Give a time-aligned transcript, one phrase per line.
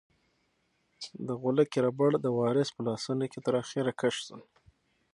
[1.27, 4.39] د غولکې ربړ د وارث په لاسونو کې تر اخره کش شو.